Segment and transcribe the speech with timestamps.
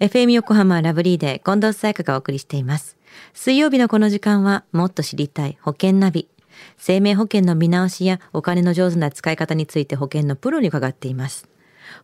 [0.00, 2.96] FM 横浜ラブリーで近藤沙耶香がお送りしています。
[3.34, 6.26] 水曜日のこの時間はもっと知りたい保険ナビ。
[6.78, 11.46] 生命保険の見直しやお金の上手な使い方について保険のプロに伺っています。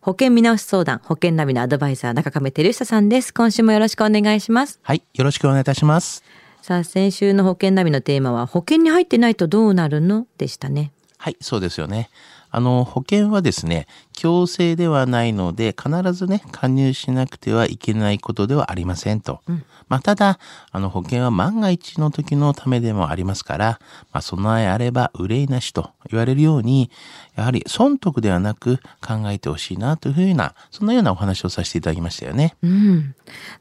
[0.01, 3.33] 保険見直し相談、保険ナビのアドバイザー、中亀照久さんです。
[3.33, 4.79] 今週もよろしくお願いします。
[4.83, 6.23] はい、よろしくお願いいたします。
[6.61, 10.27] さあ、先週の保険ナビのテーマは、保険に入ってないとどうなるの？
[10.37, 10.91] でしたね。
[11.17, 12.11] はい、そうですよね。
[12.49, 19.41] あの、保険はですね、強制ではないので、必ずね、加入しなくてはいけないことではありませんと。
[19.87, 20.39] まあ、ただ、
[20.71, 23.79] あの、保険は万が一の時のためでもありますから、
[24.11, 26.89] まあ、備えあれば憂いなしと言われるように、
[27.35, 32.55] やはり損得ではなく考えてほしいなというふうな、そんなようなお話をさせていただきましたよね。
[32.63, 33.15] うん。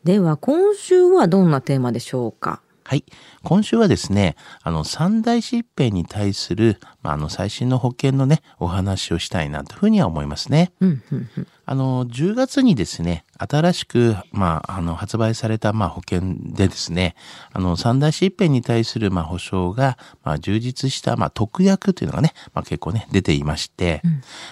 [0.04, 2.60] では、今週はどんなテーマでしょうか？
[2.82, 3.04] はい。
[3.42, 10.72] 今週はですね、あの、三大疾病に対する、まあ、あの、最新の保険のね、お話をしたいなというふうには思いますね。
[10.80, 11.46] うん、うん、うん。
[11.68, 17.16] あの、10月にですね、新しく、まあ、あの、発売された、まあ、保険でですね、
[17.52, 24.00] あの、三大疾病に対する、まあ、保証が、まあ、充実した、まあ、特約というのがね、まあ、結構ね、出ていまして、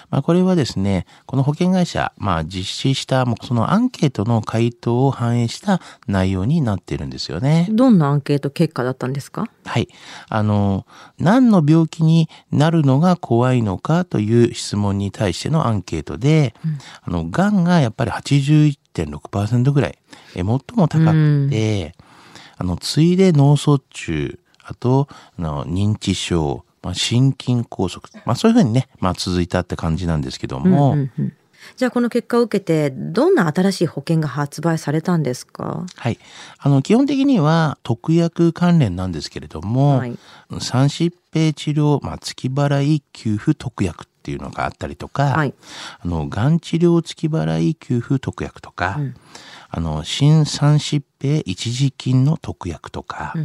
[0.09, 7.67] まあ、これはですね、この保険会社、まあ、実施した、そのアンケートの回答を反映した内容になっているんですよね。
[7.71, 9.47] どんなアンケート結果だったんですか？
[9.65, 9.87] はい。
[10.29, 10.85] あの、
[11.17, 16.53] 何の病気になるのが怖いのかという質問に対してのアンケートで、
[17.03, 19.97] あの、癌がやっぱり81.6%ぐらい、
[20.35, 21.95] え最も高くて、
[22.57, 31.33] あの、次いで脳卒中、あと、あの認知症、まあ、心筋梗塞、まあそういうふうにね、まあ続いたって感じなんですけども、うんうん
[31.75, 35.85] じゃあこの結果を受けてどんな新しい保険が発売されたんですか？
[35.95, 36.19] はい。
[36.57, 40.17] あの、基本的には特約関連なんですけれども、はい。
[40.59, 45.53] 三疾病治療、まあ、月払い給付特約っていうのがあったりとか、はい。
[45.99, 48.99] あの、がん治療月払い給付特約とか、
[49.69, 53.35] あの、新三疾病一時金の特約とか、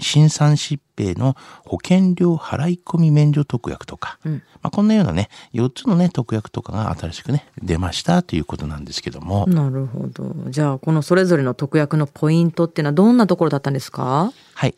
[0.00, 10.34] 新三疾病の保険料払い込み免除特約とか、まあ、こんなようなね、4つのね、特約とかが新しくね、出ましたということなんですけども、なるほど。
[10.50, 14.32] じゃあこのそれぞれの特約のポイントっていうのはどんなところだったんですか？
[14.54, 14.74] はい。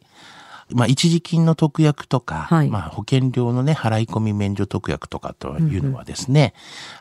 [0.73, 2.69] まあ、一時金の特約とか、はい。
[2.69, 6.55] まあ、保険料のね、払い込み免除特約とかというのはですね、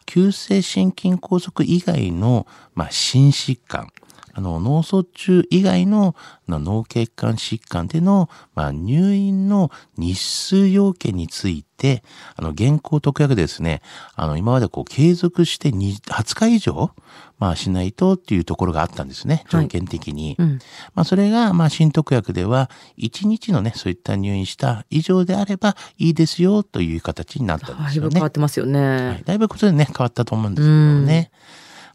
[0.06, 3.92] 急性心筋梗塞以外の、まあ、心疾患、
[4.40, 6.16] あの、脳卒中以外の
[6.48, 12.04] まあ脳血管疾患での、まあ、入院の日数要件について、
[12.38, 13.82] あの、現行特約でですね、
[14.16, 16.92] あの、今までこう、継続してに20日以上、
[17.38, 20.38] まあ、しないとっていうところがあったんですね、はい条件的に。
[20.40, 20.60] うん
[20.96, 28.28] まあ、それが、まあ、新特約では、1日のね、そういった入院した以上であればいいですよという形になったんですよねだいぶ変わ。
[28.30, 31.32] ってますよね、はい、だいぶことでね、変わったと思うんですけどもね。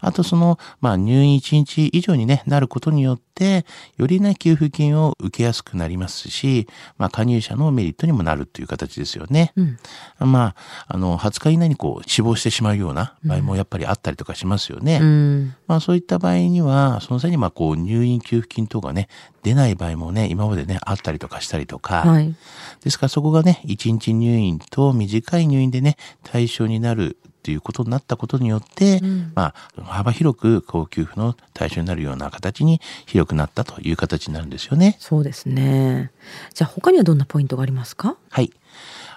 [0.05, 3.67] あとその、まあ入院1日以上にね、なることによって、
[3.97, 9.53] よりね、給付金を受けやすくなりますし、まあ加入者のメリットにもなるという形ですよね。
[9.57, 9.79] うん。
[10.21, 10.55] ま
[10.89, 14.99] あ、あの、20日以内にこう死亡してしまうような場合もやっぱりあったりとかしますよね。
[15.01, 15.55] うん。
[15.67, 19.09] まあそういった場合には、その際にまあこう入院給付金等がね、
[19.43, 22.35] 出ない場合もね、今までね、あったりとかしたりとか、はい。
[22.83, 29.03] ですからそこがね、1日入院と短い入院でね、対象になるっていうことになったことによって、
[29.35, 34.97] まあ、幅広く高給付の対象になるような形に広くなったという形になるんですよね。
[34.99, 36.11] そうですね
[36.55, 38.17] じゃあ他にはどんなポイントがありますか？
[38.31, 38.51] はい。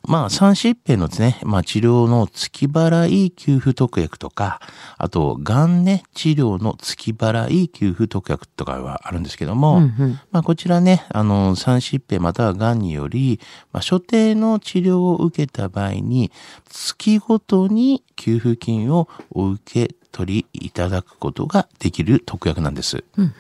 [0.07, 4.61] まあ、三疾病のですね、まあ、治療の月払い給付特約とか、
[4.97, 10.19] あと、がんね、治療の月払い給付特約とかはあるんですけども、うんうん。
[10.31, 13.39] まあ、こちらね、あの、三疾病またはがんにより、
[13.73, 16.31] まあ、所定の治療を受けた場合に、
[16.69, 23.03] 月ごとに給付金をお受け取りいただくことができる特約なんです。
[23.17, 23.33] うん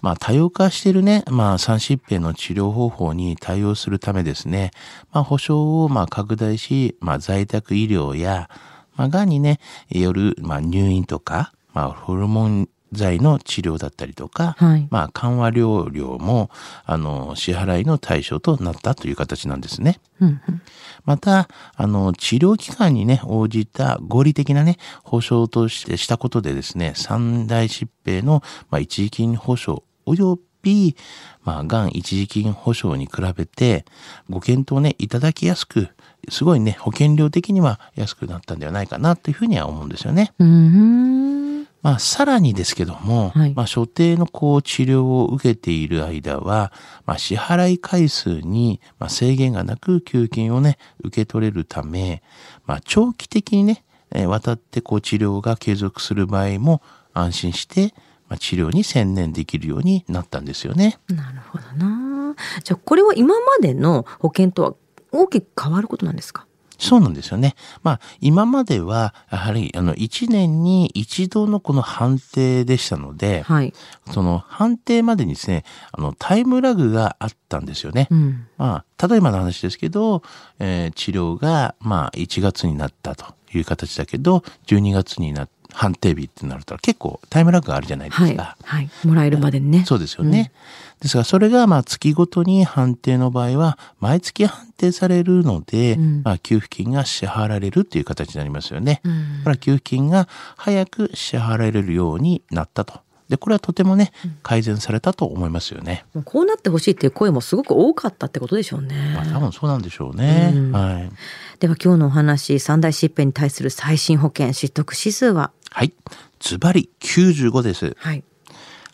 [0.00, 4.70] まあ、多様化しているね、まあ、三疾病の治療方法に対応するためですね、
[5.12, 8.48] まあ、保障をまあ拡大し、まあ、在宅医療や、
[8.96, 9.60] まあ、がんにね、
[9.90, 16.50] よる、まあ、入院とか、まあ、ホルモン剤の治療だったりとか、はいまあ、緩和療養も、
[16.84, 19.98] あの、支払いの対象となったという形なんですね。
[20.20, 20.62] うんうん
[21.04, 30.96] また、あの、治療期間にね、応じた合理的なね、保障としてしたことでですね、三大疾病の、まあ、一時金保障及び、
[31.42, 33.84] まあ、がん一時金保障に比べて、
[34.30, 35.88] ご検討ね、いただきやすく、
[36.28, 40.32] すごいね、保険料的には安くなったんではないかなというふうには思うんですよね。
[40.38, 41.41] うーん
[41.82, 46.72] まあ、さらにですけども、はいまあ、所定のこう治療を受けている間は、
[47.06, 52.22] まあ、支払い回数にまあ制限がなく給付金をね、受け取れるため、
[52.66, 53.84] まあ、長期的にね、
[54.14, 56.82] えー渡ってこう治療が継続する場合も
[57.14, 57.94] 安心して、
[58.28, 60.98] まあ、治療に専念できるようになったんですよね。
[61.08, 62.34] なるほどな。
[62.62, 64.74] じゃあこれは今までの保険とは
[65.10, 66.46] 大きく変わることなんですか？
[66.82, 67.54] そうなんですよね。
[67.84, 73.72] まあ、今までは、やはり、あの、1年に一度のこの判定でしたので、はい。
[74.10, 78.08] その判定までにですね、あの、タイムラグがあったんですよね。
[78.10, 78.46] うん。
[78.58, 80.22] まあ、例えばの話ですけど、
[80.58, 88.36] えー治療が、まあ、1月になったという形だけど、12月にな、判定日ってなると結構タイムラグがあるじゃないですはい。
[88.36, 88.56] か。
[88.62, 88.90] はい。
[89.04, 89.84] もらえるまでにね。
[89.86, 90.52] そうですよね。
[91.00, 99.00] ですが、それが、まあ、月ごとに判定の場合は、毎月判定されるので、うんまあ、給付金が支払われるっていう形になりますよね。
[99.04, 103.00] うんだから給付金が早く支払われるようになったと。
[103.28, 106.04] で、これはとてもね、改善されたと思いますよね。
[106.14, 108.94] もうこうなってほしいっていう声もすごく多かったってことでしょうね。
[109.14, 110.52] まあ、多分そうなんでしょうね。
[110.54, 111.10] うんはい。
[111.58, 115.92] では今日のお話、三大疾病に対する最新保険失得指数ははい。
[116.40, 117.96] ズバリ95です。
[117.98, 118.22] はい。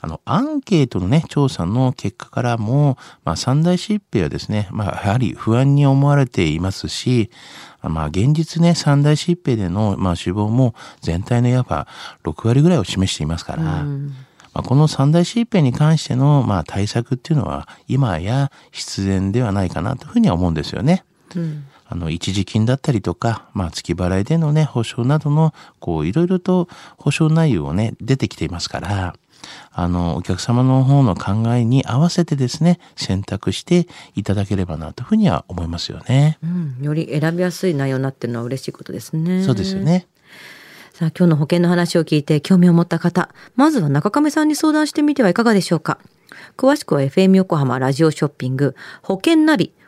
[0.00, 7.30] あの、アンケートのね、調査の結果からも、まあ、三大疾病はですね、まあ、やはり不安に思われていますし、
[7.82, 11.88] まあ、現実ね、三大疾病での、まあ、死亡も全体のいわば
[12.22, 14.14] 6割ぐらいを示していますから、うん
[14.54, 21.04] まあ、この三大疾病に関しての、まあ、対策っていうのは、今や必然ではないかなというふうには思うんですよね。
[21.34, 26.68] うんあの、一時金だったりとか、まあ、月払いでのね、保証などの、こう、いろいろと
[26.98, 29.14] 保証内容をね、出てきていますから、
[29.72, 36.38] あの、お客様の方の考えに合わせてですね、選択していただければなというふうには思いますよね。
[36.42, 39.42] うん、より選びやすい内容になってるのは嬉しいことですね。
[39.44, 39.82] そうですよ。
[39.82, 40.06] ね。
[40.92, 45.98] さあ今日の保険の話を聞いて興味を持った方、まずは中亀さんに相談してみてはいかがでしょうか。
[46.56, 49.72] 詳しくは FM 横浜ラジオショッピング保険ナビ